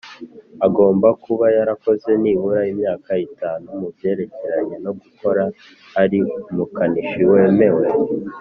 Agomba 0.65 1.07
kuba 1.23 1.45
yarakoze 1.57 2.09
nibura 2.21 2.61
imyaka 2.71 3.11
itanu 3.27 3.67
mu 3.79 3.87
byerekeranye 3.95 4.75
no 4.85 4.91
gukora 5.01 5.43
ari 6.01 6.19
umukanishi 6.49 7.21
wemewe. 7.31 7.85